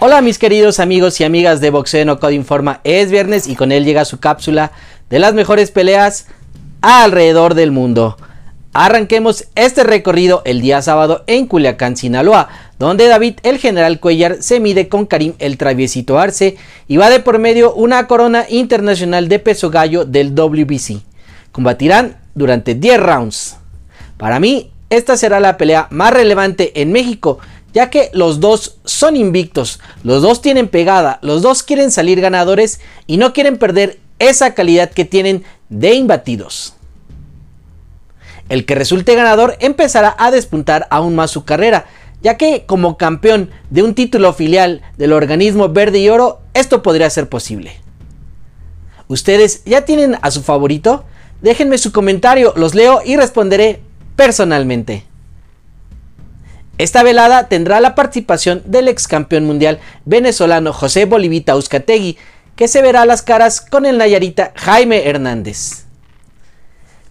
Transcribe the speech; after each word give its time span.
Hola 0.00 0.20
mis 0.20 0.38
queridos 0.38 0.78
amigos 0.78 1.20
y 1.20 1.24
amigas 1.24 1.60
de 1.60 1.70
Boxeo 1.70 2.04
No 2.04 2.20
Code 2.20 2.34
Informa, 2.34 2.80
es 2.84 3.10
viernes 3.10 3.48
y 3.48 3.56
con 3.56 3.72
él 3.72 3.84
llega 3.84 4.04
su 4.04 4.20
cápsula 4.20 4.70
de 5.10 5.18
las 5.18 5.34
mejores 5.34 5.72
peleas 5.72 6.26
alrededor 6.82 7.54
del 7.54 7.72
mundo. 7.72 8.16
Arranquemos 8.72 9.46
este 9.56 9.82
recorrido 9.82 10.42
el 10.44 10.60
día 10.60 10.82
sábado 10.82 11.24
en 11.26 11.48
Culiacán, 11.48 11.96
Sinaloa, 11.96 12.48
donde 12.78 13.08
David 13.08 13.40
el 13.42 13.58
General 13.58 13.98
Cuellar 13.98 14.36
se 14.40 14.60
mide 14.60 14.88
con 14.88 15.04
Karim 15.04 15.34
el 15.40 15.58
Traviesito 15.58 16.16
Arce 16.16 16.56
y 16.86 16.96
va 16.96 17.10
de 17.10 17.18
por 17.18 17.40
medio 17.40 17.74
una 17.74 18.06
corona 18.06 18.46
internacional 18.48 19.28
de 19.28 19.40
peso 19.40 19.68
gallo 19.68 20.04
del 20.04 20.32
WBC. 20.32 21.02
Combatirán 21.50 22.18
durante 22.36 22.76
10 22.76 23.00
rounds. 23.00 23.56
Para 24.16 24.38
mí, 24.38 24.70
esta 24.90 25.16
será 25.16 25.40
la 25.40 25.56
pelea 25.56 25.88
más 25.90 26.12
relevante 26.12 26.80
en 26.80 26.92
México 26.92 27.40
ya 27.78 27.90
que 27.90 28.10
los 28.12 28.40
dos 28.40 28.78
son 28.84 29.14
invictos, 29.14 29.78
los 30.02 30.20
dos 30.20 30.42
tienen 30.42 30.66
pegada, 30.66 31.20
los 31.22 31.42
dos 31.42 31.62
quieren 31.62 31.92
salir 31.92 32.20
ganadores 32.20 32.80
y 33.06 33.18
no 33.18 33.32
quieren 33.32 33.56
perder 33.56 34.00
esa 34.18 34.52
calidad 34.52 34.90
que 34.90 35.04
tienen 35.04 35.44
de 35.68 35.94
imbatidos. 35.94 36.74
El 38.48 38.66
que 38.66 38.74
resulte 38.74 39.14
ganador 39.14 39.56
empezará 39.60 40.16
a 40.18 40.32
despuntar 40.32 40.88
aún 40.90 41.14
más 41.14 41.30
su 41.30 41.44
carrera, 41.44 41.86
ya 42.20 42.36
que 42.36 42.66
como 42.66 42.98
campeón 42.98 43.48
de 43.70 43.84
un 43.84 43.94
título 43.94 44.32
filial 44.32 44.82
del 44.96 45.12
organismo 45.12 45.68
verde 45.68 46.00
y 46.00 46.08
oro, 46.08 46.40
esto 46.54 46.82
podría 46.82 47.08
ser 47.10 47.28
posible. 47.28 47.76
¿Ustedes 49.06 49.62
ya 49.66 49.84
tienen 49.84 50.16
a 50.20 50.32
su 50.32 50.42
favorito? 50.42 51.04
Déjenme 51.42 51.78
su 51.78 51.92
comentario, 51.92 52.52
los 52.56 52.74
leo 52.74 53.02
y 53.04 53.16
responderé 53.16 53.82
personalmente. 54.16 55.04
Esta 56.78 57.02
velada 57.02 57.48
tendrá 57.48 57.80
la 57.80 57.96
participación 57.96 58.62
del 58.64 58.86
ex 58.86 59.08
campeón 59.08 59.44
mundial 59.44 59.80
venezolano 60.04 60.72
José 60.72 61.04
Bolivita 61.04 61.56
Uzcategui, 61.56 62.16
que 62.54 62.68
se 62.68 62.82
verá 62.82 63.04
las 63.04 63.22
caras 63.22 63.60
con 63.60 63.84
el 63.84 63.98
Nayarita 63.98 64.52
Jaime 64.54 65.08
Hernández. 65.08 65.84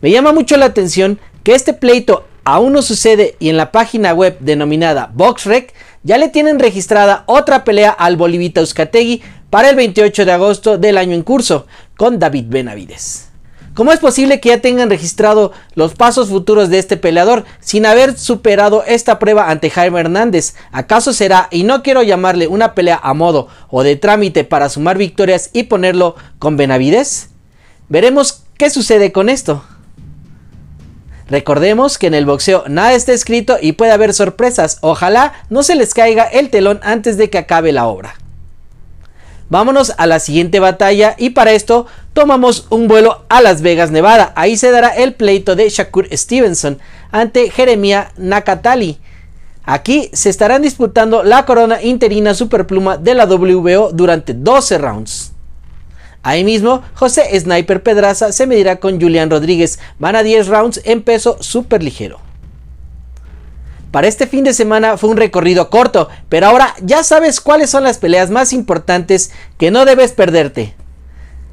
Me 0.00 0.10
llama 0.12 0.32
mucho 0.32 0.56
la 0.56 0.66
atención 0.66 1.18
que 1.42 1.54
este 1.54 1.72
pleito 1.72 2.26
aún 2.44 2.72
no 2.72 2.82
sucede 2.82 3.34
y 3.40 3.48
en 3.48 3.56
la 3.56 3.72
página 3.72 4.14
web 4.14 4.36
denominada 4.38 5.10
BoxRec 5.12 5.74
ya 6.04 6.16
le 6.16 6.28
tienen 6.28 6.60
registrada 6.60 7.24
otra 7.26 7.64
pelea 7.64 7.90
al 7.90 8.16
Bolivita 8.16 8.62
Uzcategui 8.62 9.22
para 9.50 9.68
el 9.68 9.74
28 9.74 10.24
de 10.24 10.32
agosto 10.32 10.78
del 10.78 10.96
año 10.96 11.14
en 11.14 11.22
curso 11.22 11.66
con 11.96 12.20
David 12.20 12.44
Benavides. 12.48 13.28
¿Cómo 13.76 13.92
es 13.92 14.00
posible 14.00 14.40
que 14.40 14.48
ya 14.48 14.62
tengan 14.62 14.88
registrado 14.88 15.52
los 15.74 15.92
pasos 15.92 16.30
futuros 16.30 16.70
de 16.70 16.78
este 16.78 16.96
peleador 16.96 17.44
sin 17.60 17.84
haber 17.84 18.18
superado 18.18 18.82
esta 18.86 19.18
prueba 19.18 19.50
ante 19.50 19.68
Jaime 19.68 20.00
Hernández? 20.00 20.54
¿Acaso 20.72 21.12
será, 21.12 21.48
y 21.50 21.64
no 21.64 21.82
quiero 21.82 22.02
llamarle 22.02 22.46
una 22.46 22.74
pelea 22.74 22.98
a 23.02 23.12
modo 23.12 23.48
o 23.68 23.82
de 23.82 23.96
trámite 23.96 24.44
para 24.44 24.70
sumar 24.70 24.96
victorias 24.96 25.50
y 25.52 25.64
ponerlo 25.64 26.16
con 26.38 26.56
Benavides? 26.56 27.28
Veremos 27.90 28.44
qué 28.56 28.70
sucede 28.70 29.12
con 29.12 29.28
esto. 29.28 29.62
Recordemos 31.28 31.98
que 31.98 32.06
en 32.06 32.14
el 32.14 32.24
boxeo 32.24 32.64
nada 32.68 32.94
está 32.94 33.12
escrito 33.12 33.58
y 33.60 33.72
puede 33.72 33.92
haber 33.92 34.14
sorpresas. 34.14 34.78
Ojalá 34.80 35.34
no 35.50 35.62
se 35.62 35.74
les 35.74 35.92
caiga 35.92 36.24
el 36.24 36.48
telón 36.48 36.80
antes 36.82 37.18
de 37.18 37.28
que 37.28 37.36
acabe 37.36 37.72
la 37.72 37.86
obra. 37.86 38.14
Vámonos 39.48 39.92
a 39.96 40.06
la 40.06 40.18
siguiente 40.18 40.58
batalla 40.58 41.14
y 41.18 41.30
para 41.30 41.52
esto 41.52 41.86
tomamos 42.12 42.66
un 42.70 42.88
vuelo 42.88 43.24
a 43.28 43.40
Las 43.40 43.62
Vegas, 43.62 43.92
Nevada. 43.92 44.32
Ahí 44.34 44.56
se 44.56 44.72
dará 44.72 44.88
el 44.88 45.14
pleito 45.14 45.54
de 45.54 45.68
Shakur 45.68 46.08
Stevenson 46.10 46.78
ante 47.12 47.50
Jeremia 47.50 48.12
Nakatali. 48.16 48.98
Aquí 49.62 50.10
se 50.12 50.30
estarán 50.30 50.62
disputando 50.62 51.22
la 51.22 51.44
corona 51.44 51.82
interina 51.82 52.34
superpluma 52.34 52.96
de 52.96 53.14
la 53.14 53.26
WBO 53.26 53.92
durante 53.92 54.34
12 54.34 54.78
rounds. 54.78 55.32
Ahí 56.22 56.42
mismo, 56.42 56.82
José 56.94 57.38
Sniper 57.38 57.84
Pedraza 57.84 58.32
se 58.32 58.48
medirá 58.48 58.80
con 58.80 59.00
Julián 59.00 59.30
Rodríguez. 59.30 59.78
Van 60.00 60.16
a 60.16 60.24
10 60.24 60.48
rounds 60.48 60.80
en 60.84 61.02
peso 61.02 61.36
super 61.40 61.84
ligero. 61.84 62.25
Para 63.90 64.08
este 64.08 64.26
fin 64.26 64.44
de 64.44 64.52
semana 64.52 64.96
fue 64.96 65.10
un 65.10 65.16
recorrido 65.16 65.70
corto, 65.70 66.08
pero 66.28 66.46
ahora 66.46 66.74
ya 66.82 67.02
sabes 67.02 67.40
cuáles 67.40 67.70
son 67.70 67.84
las 67.84 67.98
peleas 67.98 68.30
más 68.30 68.52
importantes 68.52 69.30
que 69.58 69.70
no 69.70 69.84
debes 69.84 70.12
perderte. 70.12 70.74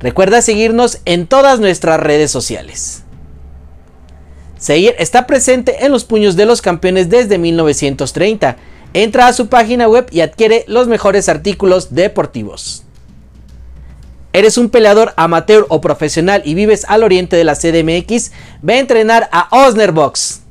Recuerda 0.00 0.42
seguirnos 0.42 1.00
en 1.04 1.26
todas 1.26 1.58
nuestras 1.58 1.98
redes 1.98 2.30
sociales. 2.30 3.02
Seguir 4.58 4.94
está 4.98 5.26
presente 5.26 5.84
en 5.84 5.92
los 5.92 6.04
puños 6.04 6.36
de 6.36 6.44
los 6.46 6.62
campeones 6.62 7.08
desde 7.08 7.38
1930. 7.38 8.56
Entra 8.92 9.26
a 9.26 9.32
su 9.32 9.48
página 9.48 9.88
web 9.88 10.06
y 10.10 10.20
adquiere 10.20 10.64
los 10.66 10.88
mejores 10.88 11.28
artículos 11.28 11.94
deportivos. 11.94 12.84
¿Eres 14.32 14.58
un 14.58 14.70
peleador 14.70 15.14
amateur 15.16 15.66
o 15.68 15.80
profesional 15.80 16.42
y 16.44 16.54
vives 16.54 16.84
al 16.88 17.02
oriente 17.02 17.36
de 17.36 17.44
la 17.44 17.54
CDMX? 17.54 18.32
Ve 18.62 18.74
a 18.74 18.78
entrenar 18.78 19.28
a 19.32 19.48
Osner 19.50 19.92
Box. 19.92 20.42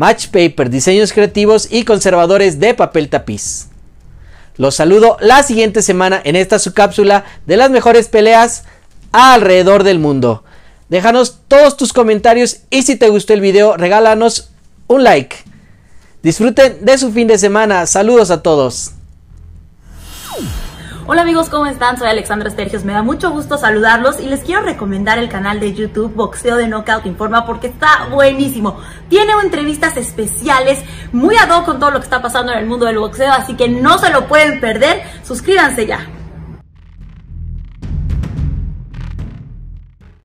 Match 0.00 0.28
Paper, 0.28 0.70
diseños 0.70 1.12
creativos 1.12 1.68
y 1.70 1.84
conservadores 1.84 2.58
de 2.58 2.72
papel 2.72 3.10
tapiz. 3.10 3.66
Los 4.56 4.76
saludo 4.76 5.18
la 5.20 5.42
siguiente 5.42 5.82
semana 5.82 6.22
en 6.24 6.36
esta 6.36 6.58
subcápsula 6.58 7.26
de 7.44 7.58
las 7.58 7.68
mejores 7.68 8.08
peleas 8.08 8.64
alrededor 9.12 9.84
del 9.84 9.98
mundo. 9.98 10.42
Déjanos 10.88 11.40
todos 11.48 11.76
tus 11.76 11.92
comentarios 11.92 12.62
y 12.70 12.80
si 12.80 12.96
te 12.96 13.10
gustó 13.10 13.34
el 13.34 13.42
video 13.42 13.76
regálanos 13.76 14.52
un 14.86 15.04
like. 15.04 15.36
Disfruten 16.22 16.82
de 16.82 16.96
su 16.96 17.12
fin 17.12 17.28
de 17.28 17.36
semana. 17.36 17.84
Saludos 17.84 18.30
a 18.30 18.42
todos. 18.42 18.92
Hola 21.12 21.22
amigos, 21.22 21.48
¿cómo 21.48 21.66
están? 21.66 21.98
Soy 21.98 22.06
Alexandra 22.06 22.48
Estergios, 22.48 22.84
me 22.84 22.92
da 22.92 23.02
mucho 23.02 23.32
gusto 23.32 23.58
saludarlos 23.58 24.20
y 24.20 24.26
les 24.26 24.44
quiero 24.44 24.62
recomendar 24.62 25.18
el 25.18 25.28
canal 25.28 25.58
de 25.58 25.74
YouTube 25.74 26.14
Boxeo 26.14 26.56
de 26.56 26.68
Knockout 26.68 27.04
Informa 27.04 27.44
porque 27.44 27.66
está 27.66 28.06
buenísimo. 28.12 28.78
Tiene 29.08 29.32
entrevistas 29.42 29.96
especiales, 29.96 30.78
muy 31.10 31.34
ad 31.34 31.50
hoc 31.50 31.64
con 31.64 31.80
todo 31.80 31.90
lo 31.90 31.98
que 31.98 32.04
está 32.04 32.22
pasando 32.22 32.52
en 32.52 32.60
el 32.60 32.66
mundo 32.66 32.86
del 32.86 33.00
boxeo, 33.00 33.32
así 33.32 33.56
que 33.56 33.68
no 33.68 33.98
se 33.98 34.10
lo 34.10 34.28
pueden 34.28 34.60
perder. 34.60 35.02
Suscríbanse 35.24 35.84
ya. 35.84 36.19